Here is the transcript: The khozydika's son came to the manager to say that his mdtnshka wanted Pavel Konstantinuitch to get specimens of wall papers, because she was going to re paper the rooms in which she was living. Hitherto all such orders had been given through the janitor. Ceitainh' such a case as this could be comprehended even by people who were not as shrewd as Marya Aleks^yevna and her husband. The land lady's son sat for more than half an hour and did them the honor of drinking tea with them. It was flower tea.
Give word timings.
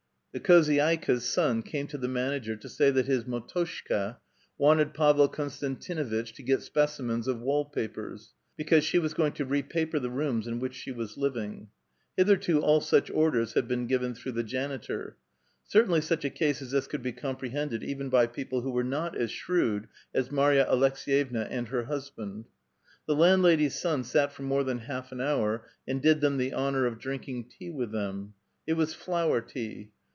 The 0.33 0.39
khozydika's 0.39 1.27
son 1.27 1.61
came 1.61 1.87
to 1.87 1.97
the 1.97 2.07
manager 2.07 2.55
to 2.55 2.69
say 2.69 2.89
that 2.89 3.05
his 3.05 3.25
mdtnshka 3.25 4.15
wanted 4.57 4.93
Pavel 4.93 5.27
Konstantinuitch 5.27 6.31
to 6.35 6.41
get 6.41 6.61
specimens 6.61 7.27
of 7.27 7.41
wall 7.41 7.65
papers, 7.65 8.33
because 8.55 8.85
she 8.85 8.97
was 8.97 9.13
going 9.13 9.33
to 9.33 9.45
re 9.45 9.61
paper 9.61 9.99
the 9.99 10.09
rooms 10.09 10.47
in 10.47 10.61
which 10.61 10.73
she 10.73 10.89
was 10.89 11.17
living. 11.17 11.67
Hitherto 12.15 12.61
all 12.61 12.79
such 12.79 13.09
orders 13.09 13.55
had 13.55 13.67
been 13.67 13.87
given 13.87 14.15
through 14.15 14.31
the 14.31 14.41
janitor. 14.43 15.17
Ceitainh' 15.69 16.01
such 16.01 16.23
a 16.23 16.29
case 16.29 16.61
as 16.61 16.71
this 16.71 16.87
could 16.87 17.03
be 17.03 17.11
comprehended 17.11 17.83
even 17.83 18.07
by 18.07 18.25
people 18.25 18.61
who 18.61 18.71
were 18.71 18.85
not 18.85 19.17
as 19.17 19.31
shrewd 19.31 19.89
as 20.13 20.31
Marya 20.31 20.65
Aleks^yevna 20.71 21.47
and 21.51 21.67
her 21.67 21.83
husband. 21.87 22.45
The 23.05 23.15
land 23.17 23.41
lady's 23.41 23.75
son 23.77 24.05
sat 24.05 24.31
for 24.31 24.43
more 24.43 24.63
than 24.63 24.77
half 24.77 25.11
an 25.11 25.19
hour 25.19 25.67
and 25.85 26.01
did 26.01 26.21
them 26.21 26.37
the 26.37 26.53
honor 26.53 26.85
of 26.85 26.99
drinking 26.99 27.49
tea 27.49 27.69
with 27.69 27.91
them. 27.91 28.33
It 28.65 28.75
was 28.75 28.93
flower 28.93 29.41
tea. 29.41 29.91